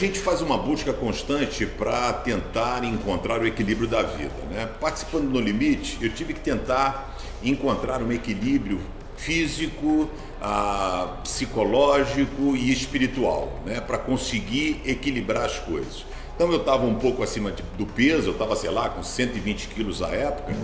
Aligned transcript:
gente 0.00 0.18
faz 0.18 0.40
uma 0.40 0.56
busca 0.56 0.94
constante 0.94 1.66
para 1.66 2.10
tentar 2.14 2.82
encontrar 2.84 3.42
o 3.42 3.46
equilíbrio 3.46 3.86
da 3.86 4.02
vida. 4.02 4.32
Né? 4.50 4.66
Participando 4.80 5.24
no 5.24 5.38
Limite, 5.38 5.98
eu 6.00 6.10
tive 6.10 6.32
que 6.32 6.40
tentar 6.40 7.18
encontrar 7.42 8.02
um 8.02 8.10
equilíbrio 8.10 8.80
físico, 9.18 10.08
ah, 10.40 11.18
psicológico 11.22 12.56
e 12.56 12.72
espiritual, 12.72 13.60
né? 13.66 13.78
para 13.78 13.98
conseguir 13.98 14.80
equilibrar 14.86 15.44
as 15.44 15.58
coisas. 15.58 16.06
Então 16.34 16.50
eu 16.50 16.60
estava 16.60 16.86
um 16.86 16.94
pouco 16.94 17.22
acima 17.22 17.52
de, 17.52 17.62
do 17.76 17.84
peso, 17.84 18.30
eu 18.30 18.32
estava, 18.32 18.56
sei 18.56 18.70
lá, 18.70 18.88
com 18.88 19.02
120 19.02 19.68
quilos 19.68 20.00
à 20.00 20.08
época, 20.08 20.56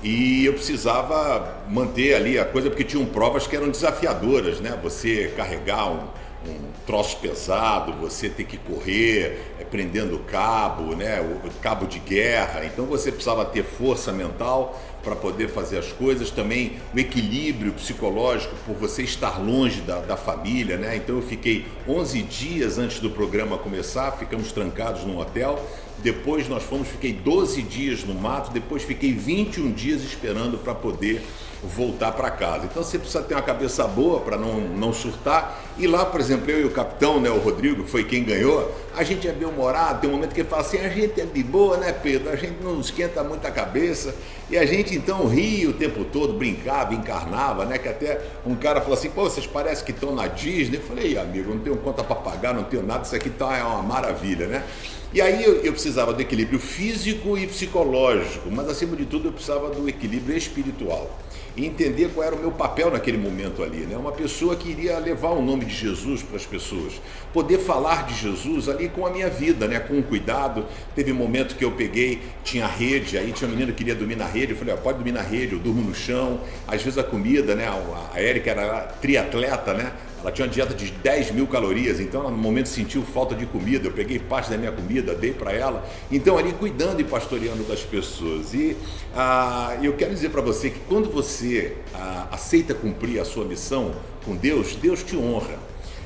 e 0.00 0.44
eu 0.44 0.52
precisava 0.52 1.56
manter 1.68 2.14
ali 2.14 2.38
a 2.38 2.44
coisa, 2.44 2.70
porque 2.70 2.84
tinham 2.84 3.04
provas 3.04 3.48
que 3.48 3.56
eram 3.56 3.68
desafiadoras, 3.68 4.60
né? 4.60 4.78
Você 4.80 5.32
carregar 5.36 5.90
um, 5.90 6.06
um 6.48 6.86
troço 6.86 7.16
pesado, 7.18 7.92
você 7.94 8.28
ter 8.28 8.44
que 8.44 8.56
correr 8.56 9.54
é, 9.58 9.64
prendendo 9.64 10.18
cabo, 10.20 10.94
né? 10.94 11.20
O 11.20 11.50
cabo 11.60 11.86
de 11.86 11.98
guerra. 11.98 12.64
Então 12.64 12.86
você 12.86 13.10
precisava 13.10 13.44
ter 13.44 13.64
força 13.64 14.12
mental 14.12 14.80
para 15.02 15.14
poder 15.14 15.48
fazer 15.48 15.78
as 15.78 15.92
coisas, 15.92 16.30
também 16.30 16.78
o 16.92 16.98
equilíbrio 16.98 17.72
psicológico 17.72 18.54
por 18.66 18.74
você 18.74 19.02
estar 19.02 19.40
longe 19.40 19.80
da, 19.82 20.00
da 20.00 20.16
família, 20.16 20.76
né? 20.76 20.96
Então 20.96 21.16
eu 21.16 21.22
fiquei 21.22 21.64
11 21.88 22.22
dias 22.22 22.78
antes 22.78 22.98
do 22.98 23.10
programa 23.10 23.56
começar, 23.56 24.10
ficamos 24.12 24.50
trancados 24.50 25.04
num 25.04 25.18
hotel. 25.18 25.64
Depois 25.98 26.48
nós 26.48 26.62
fomos, 26.62 26.88
fiquei 26.88 27.12
12 27.12 27.62
dias 27.62 28.04
no 28.04 28.14
mato, 28.14 28.50
depois 28.50 28.82
fiquei 28.82 29.12
21 29.12 29.72
dias 29.72 30.02
esperando 30.02 30.58
para 30.58 30.74
poder 30.74 31.22
voltar 31.66 32.12
para 32.12 32.30
casa. 32.30 32.66
Então 32.66 32.82
você 32.82 32.98
precisa 32.98 33.22
ter 33.22 33.34
uma 33.34 33.42
cabeça 33.42 33.86
boa 33.86 34.20
para 34.20 34.36
não, 34.36 34.60
não 34.60 34.92
surtar. 34.92 35.60
E 35.78 35.86
lá, 35.86 36.04
por 36.04 36.20
exemplo, 36.20 36.50
eu 36.50 36.60
e 36.60 36.64
o 36.64 36.70
capitão, 36.70 37.20
né, 37.20 37.30
o 37.30 37.38
Rodrigo, 37.38 37.86
foi 37.86 38.04
quem 38.04 38.24
ganhou, 38.24 38.72
a 38.96 39.02
gente 39.02 39.28
é 39.28 39.32
bem-humorado, 39.32 40.00
tem 40.00 40.08
um 40.08 40.14
momento 40.14 40.34
que 40.34 40.40
ele 40.40 40.48
fala 40.48 40.62
assim, 40.62 40.78
a 40.78 40.88
gente 40.88 41.20
é 41.20 41.26
de 41.26 41.42
boa, 41.42 41.76
né, 41.76 41.92
Pedro? 41.92 42.30
A 42.30 42.36
gente 42.36 42.62
não 42.62 42.80
esquenta 42.80 43.22
muito 43.22 43.46
a 43.46 43.50
cabeça. 43.50 44.14
E 44.48 44.56
a 44.56 44.64
gente 44.64 44.94
então 44.94 45.26
ria 45.26 45.68
o 45.68 45.74
tempo 45.74 46.02
todo, 46.04 46.32
brincava, 46.32 46.94
encarnava, 46.94 47.66
né? 47.66 47.76
Que 47.76 47.88
até 47.88 48.22
um 48.46 48.54
cara 48.54 48.80
falou 48.80 48.94
assim, 48.94 49.10
pô, 49.10 49.24
vocês 49.24 49.46
parecem 49.46 49.84
que 49.84 49.90
estão 49.90 50.14
na 50.14 50.26
Disney. 50.26 50.78
Eu 50.78 50.82
falei, 50.82 51.18
amigo, 51.18 51.52
não 51.52 51.60
tenho 51.60 51.76
conta 51.76 52.02
para 52.02 52.16
pagar, 52.16 52.54
não 52.54 52.64
tenho 52.64 52.82
nada, 52.82 53.04
isso 53.04 53.14
aqui 53.14 53.28
tá, 53.28 53.58
é 53.58 53.62
uma 53.62 53.82
maravilha, 53.82 54.46
né? 54.46 54.64
E 55.12 55.20
aí 55.20 55.44
eu, 55.44 55.60
eu, 55.60 55.72
precisava 55.72 56.12
do 56.14 56.22
equilíbrio 56.22 56.58
físico 56.58 57.36
e 57.36 57.46
psicológico, 57.46 58.50
mas 58.50 58.68
acima 58.68 58.96
de 58.96 59.04
tudo 59.04 59.28
eu 59.28 59.32
precisava 59.32 59.68
do 59.70 59.88
equilíbrio 59.88 60.36
espiritual 60.36 61.10
e 61.56 61.64
entender 61.64 62.10
qual 62.14 62.26
era 62.26 62.36
o 62.36 62.38
meu 62.38 62.52
papel 62.52 62.90
naquele 62.90 63.16
momento 63.16 63.62
ali. 63.62 63.78
Né? 63.78 63.96
Uma 63.96 64.12
pessoa 64.12 64.54
que 64.54 64.68
iria 64.68 64.98
levar 64.98 65.30
o 65.30 65.40
nome 65.40 65.64
de 65.64 65.74
Jesus 65.74 66.22
para 66.22 66.36
as 66.36 66.44
pessoas, 66.44 67.00
poder 67.32 67.58
falar 67.58 68.06
de 68.06 68.14
Jesus 68.14 68.68
ali 68.68 68.85
com 68.88 69.06
a 69.06 69.10
minha 69.10 69.28
vida, 69.28 69.66
né? 69.66 69.80
com 69.80 70.02
cuidado. 70.02 70.64
Teve 70.94 71.12
um 71.12 71.16
momento 71.16 71.56
que 71.56 71.64
eu 71.64 71.72
peguei, 71.72 72.22
tinha 72.44 72.66
rede, 72.66 73.18
aí 73.18 73.32
tinha 73.32 73.48
uma 73.48 73.54
menina 73.54 73.72
que 73.72 73.78
queria 73.78 73.94
dormir 73.94 74.16
na 74.16 74.26
rede, 74.26 74.52
eu 74.52 74.58
falei, 74.58 74.74
ah, 74.74 74.76
pode 74.76 74.98
dormir 74.98 75.12
na 75.12 75.22
rede, 75.22 75.52
eu 75.52 75.58
durmo 75.58 75.82
no 75.82 75.94
chão. 75.94 76.40
Às 76.66 76.82
vezes 76.82 76.98
a 76.98 77.04
comida, 77.04 77.54
né? 77.54 77.66
a 78.14 78.20
Érica 78.20 78.50
era 78.50 78.80
triatleta, 79.00 79.74
né? 79.74 79.92
Ela 80.26 80.32
tinha 80.32 80.46
uma 80.46 80.52
dieta 80.52 80.74
de 80.74 80.90
10 80.90 81.30
mil 81.30 81.46
calorias, 81.46 82.00
então 82.00 82.22
ela 82.22 82.30
no 82.32 82.36
momento 82.36 82.68
sentiu 82.68 83.02
falta 83.02 83.32
de 83.34 83.46
comida. 83.46 83.86
Eu 83.86 83.92
peguei 83.92 84.18
parte 84.18 84.50
da 84.50 84.58
minha 84.58 84.72
comida, 84.72 85.14
dei 85.14 85.32
para 85.32 85.52
ela. 85.52 85.88
Então, 86.10 86.36
ali 86.36 86.52
cuidando 86.52 87.00
e 87.00 87.04
pastoreando 87.04 87.62
das 87.62 87.82
pessoas. 87.82 88.52
E 88.52 88.76
ah, 89.14 89.76
eu 89.80 89.92
quero 89.92 90.12
dizer 90.12 90.30
para 90.30 90.40
você 90.40 90.70
que 90.70 90.80
quando 90.88 91.08
você 91.10 91.76
ah, 91.94 92.26
aceita 92.32 92.74
cumprir 92.74 93.20
a 93.20 93.24
sua 93.24 93.44
missão 93.44 93.94
com 94.24 94.34
Deus, 94.34 94.74
Deus 94.74 95.04
te 95.04 95.16
honra. 95.16 95.58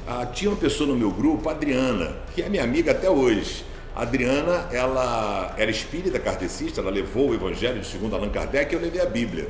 Ah, 0.07 0.27
tinha 0.27 0.51
uma 0.51 0.57
pessoa 0.57 0.89
no 0.89 0.97
meu 0.97 1.11
grupo, 1.11 1.49
Adriana, 1.49 2.17
que 2.35 2.43
é 2.43 2.49
minha 2.49 2.65
amiga 2.65 2.93
até 2.93 3.09
hoje. 3.09 3.65
A 3.95 4.03
Adriana, 4.03 4.69
ela 4.73 5.55
era 5.59 5.71
espírita 5.71 6.19
kardecista, 6.19 6.81
ela 6.81 6.91
levou 6.91 7.31
o 7.31 7.35
evangelho 7.35 7.81
de 7.81 7.87
segundo 7.87 8.15
Allan 8.15 8.31
Kardec 8.31 8.73
e 8.73 8.77
eu 8.77 8.81
levei 8.81 9.01
a 9.01 9.07
Bíblia. 9.07 9.49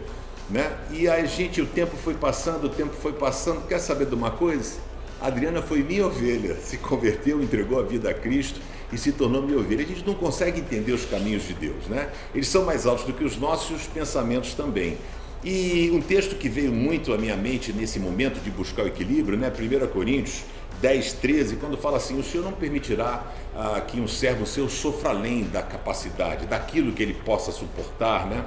Né? 0.49 0.73
E 0.91 1.09
a 1.09 1.25
gente, 1.25 1.61
o 1.61 1.67
tempo 1.67 1.97
foi 1.97 2.15
passando, 2.15 2.65
o 2.65 2.69
tempo 2.69 2.95
foi 2.95 3.13
passando. 3.13 3.67
Quer 3.69 3.79
saber 3.79 4.07
de 4.07 4.15
uma 4.15 4.31
coisa? 4.33 4.79
A 5.21 5.27
Adriana 5.27 5.63
foi 5.63 5.83
minha 5.83 6.07
ovelha, 6.07 6.57
se 6.63 6.79
converteu, 6.79 7.41
entregou 7.41 7.79
a 7.79 7.83
vida 7.83 8.11
a 8.11 8.15
Cristo 8.15 8.61
e 8.93 8.99
se 8.99 9.13
tornou 9.13 9.43
minha 9.43 9.59
ovelha. 9.59 9.85
A 9.85 9.87
gente 9.87 10.05
não 10.05 10.15
consegue 10.15 10.61
entender 10.61 10.93
os 10.93 11.05
caminhos 11.05 11.47
de 11.47 11.55
Deus, 11.55 11.87
né? 11.87 12.11
Eles 12.35 12.49
são 12.49 12.65
mais 12.65 12.87
altos 12.87 13.05
do 13.05 13.13
que 13.13 13.23
os 13.23 13.37
nossos 13.37 13.83
pensamentos 13.87 14.55
também. 14.55 14.99
E 15.43 15.91
um 15.93 16.01
texto 16.03 16.37
que 16.37 16.49
veio 16.49 16.73
muito 16.73 17.15
à 17.15 17.19
minha 17.19 17.37
mente 17.37 17.73
nesse 17.73 17.99
momento 17.99 18.41
de 18.41 18.51
buscar 18.51 18.85
o 18.85 18.87
equilíbrio, 18.87 19.39
né? 19.39 19.51
1 19.51 19.87
Coríntios 19.89 20.43
10, 20.81 21.15
13, 21.15 21.57
quando 21.57 21.79
fala 21.79 21.97
assim: 21.97 22.19
O 22.19 22.23
Senhor 22.23 22.45
não 22.45 22.53
permitirá 22.53 23.25
ah, 23.57 23.81
que 23.81 24.01
um 24.01 24.07
servo 24.07 24.47
seu 24.47 24.69
sofra 24.69 25.11
além 25.11 25.45
da 25.45 25.63
capacidade, 25.63 26.47
daquilo 26.47 26.93
que 26.93 27.03
ele 27.03 27.15
possa 27.15 27.51
suportar, 27.53 28.27
né? 28.27 28.45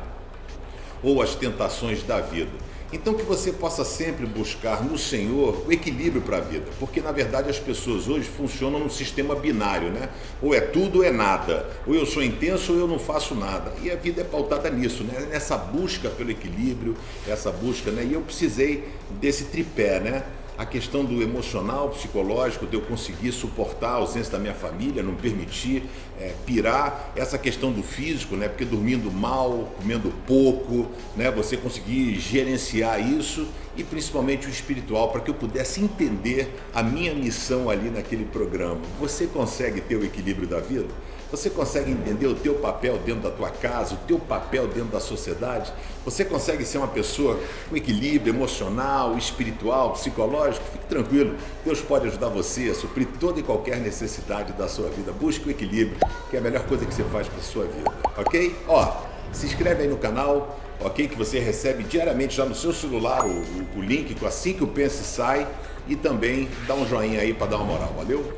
ou 1.03 1.21
as 1.21 1.35
tentações 1.35 2.01
da 2.01 2.21
vida. 2.21 2.51
Então 2.93 3.15
que 3.15 3.23
você 3.23 3.51
possa 3.51 3.83
sempre 3.83 4.23
buscar 4.27 4.83
no 4.83 4.99
Senhor 4.99 5.65
o 5.67 5.71
equilíbrio 5.71 6.21
para 6.21 6.37
a 6.37 6.41
vida, 6.41 6.67
porque 6.79 7.01
na 7.01 7.11
verdade 7.11 7.49
as 7.49 7.57
pessoas 7.57 8.07
hoje 8.07 8.29
funcionam 8.29 8.79
num 8.79 8.89
sistema 8.89 9.35
binário, 9.35 9.89
né? 9.89 10.09
Ou 10.39 10.53
é 10.53 10.61
tudo 10.61 10.99
ou 10.99 11.03
é 11.03 11.11
nada, 11.11 11.67
ou 11.87 11.95
eu 11.95 12.05
sou 12.05 12.21
intenso 12.21 12.71
ou 12.71 12.79
eu 12.79 12.87
não 12.87 12.99
faço 12.99 13.33
nada. 13.33 13.73
E 13.81 13.89
a 13.89 13.95
vida 13.95 14.21
é 14.21 14.23
pautada 14.23 14.69
nisso, 14.69 15.03
né? 15.03 15.27
Nessa 15.31 15.57
busca 15.57 16.07
pelo 16.07 16.29
equilíbrio, 16.29 16.95
essa 17.27 17.51
busca, 17.51 17.89
né? 17.89 18.05
E 18.07 18.13
eu 18.13 18.21
precisei 18.21 18.87
desse 19.19 19.45
tripé, 19.45 19.99
né? 19.99 20.23
A 20.57 20.65
questão 20.65 21.03
do 21.03 21.21
emocional, 21.21 21.89
psicológico, 21.89 22.67
de 22.67 22.75
eu 22.75 22.81
conseguir 22.81 23.31
suportar 23.31 23.89
a 23.89 23.95
ausência 23.95 24.31
da 24.31 24.39
minha 24.39 24.53
família, 24.53 25.01
não 25.01 25.15
permitir 25.15 25.83
é, 26.19 26.33
pirar, 26.45 27.11
essa 27.15 27.37
questão 27.37 27.71
do 27.71 27.81
físico, 27.81 28.35
né, 28.35 28.47
porque 28.47 28.65
dormindo 28.65 29.11
mal, 29.11 29.73
comendo 29.77 30.13
pouco, 30.27 30.87
né, 31.15 31.31
você 31.31 31.57
conseguir 31.57 32.19
gerenciar 32.19 32.99
isso 33.01 33.47
e 33.75 33.83
principalmente 33.83 34.47
o 34.47 34.49
espiritual, 34.49 35.11
para 35.11 35.21
que 35.21 35.29
eu 35.29 35.35
pudesse 35.35 35.81
entender 35.81 36.53
a 36.73 36.83
minha 36.83 37.13
missão 37.13 37.69
ali 37.69 37.89
naquele 37.89 38.25
programa. 38.25 38.81
Você 38.99 39.27
consegue 39.27 39.81
ter 39.81 39.95
o 39.95 40.03
equilíbrio 40.03 40.47
da 40.47 40.59
vida? 40.59 40.89
Você 41.33 41.49
consegue 41.49 41.89
entender 41.89 42.27
o 42.27 42.35
teu 42.35 42.53
papel 42.53 42.99
dentro 42.99 43.23
da 43.23 43.31
tua 43.31 43.49
casa, 43.49 43.95
o 43.95 43.97
teu 44.05 44.19
papel 44.19 44.67
dentro 44.67 44.91
da 44.91 44.99
sociedade? 44.99 45.73
Você 46.05 46.23
consegue 46.23 46.63
ser 46.63 46.77
uma 46.77 46.87
pessoa 46.87 47.39
com 47.67 47.75
equilíbrio 47.75 48.31
emocional, 48.31 49.17
espiritual, 49.17 49.93
psicológico? 49.93 50.63
Fique 50.71 50.85
tranquilo, 50.85 51.35
Deus 51.65 51.81
pode 51.81 52.07
ajudar 52.07 52.29
você 52.29 52.69
a 52.69 52.75
suprir 52.75 53.07
toda 53.19 53.39
e 53.39 53.43
qualquer 53.43 53.77
necessidade 53.77 54.53
da 54.53 54.67
sua 54.67 54.89
vida. 54.89 55.11
Busque 55.11 55.47
o 55.47 55.49
equilíbrio, 55.49 55.97
que 56.29 56.35
é 56.35 56.39
a 56.39 56.43
melhor 56.43 56.67
coisa 56.67 56.85
que 56.85 56.93
você 56.93 57.03
faz 57.05 57.27
para 57.27 57.41
sua 57.41 57.65
vida, 57.65 57.91
ok? 58.15 58.55
Ó, 58.67 59.12
se 59.31 59.45
inscreve 59.45 59.83
aí 59.83 59.89
no 59.89 59.97
canal, 59.97 60.59
ok? 60.79 61.07
Que 61.07 61.15
você 61.15 61.39
recebe 61.39 61.83
diariamente 61.83 62.35
já 62.35 62.45
no 62.45 62.55
seu 62.55 62.73
celular 62.73 63.25
o, 63.25 63.29
o, 63.29 63.67
o 63.77 63.81
link 63.81 64.15
assim 64.25 64.53
que 64.53 64.63
o 64.63 64.67
Pense 64.67 65.03
sai 65.03 65.47
e 65.87 65.95
também 65.95 66.49
dá 66.67 66.75
um 66.75 66.87
joinha 66.87 67.21
aí 67.21 67.33
para 67.33 67.47
dar 67.47 67.57
uma 67.57 67.65
moral, 67.65 67.93
valeu? 67.95 68.33